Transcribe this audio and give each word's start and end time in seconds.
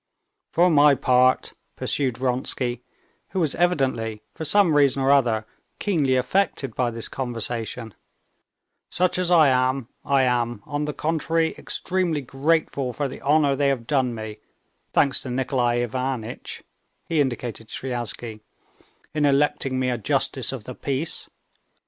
"For 0.49 0.71
my 0.71 0.95
part," 0.95 1.53
pursued 1.75 2.17
Vronsky, 2.17 2.81
who 3.33 3.39
was 3.39 3.53
evidently 3.53 4.23
for 4.33 4.45
some 4.45 4.73
reason 4.75 5.03
or 5.03 5.11
other 5.11 5.45
keenly 5.77 6.15
affected 6.15 6.73
by 6.73 6.89
this 6.89 7.07
conversation, 7.07 7.93
"such 8.89 9.19
as 9.19 9.29
I 9.29 9.49
am, 9.49 9.89
I 10.03 10.23
am, 10.23 10.63
on 10.65 10.85
the 10.85 10.93
contrary, 10.95 11.53
extremely 11.55 12.21
grateful 12.21 12.93
for 12.93 13.07
the 13.07 13.21
honor 13.21 13.55
they 13.55 13.67
have 13.67 13.85
done 13.85 14.15
me, 14.15 14.39
thanks 14.91 15.21
to 15.21 15.29
Nikolay 15.29 15.83
Ivanitch" 15.83 16.63
(he 17.07 17.21
indicated 17.21 17.67
Sviazhsky), 17.67 18.39
"in 19.13 19.23
electing 19.23 19.79
me 19.79 19.91
a 19.91 19.99
justice 19.99 20.51
of 20.51 20.63
the 20.63 20.73
peace. 20.73 21.29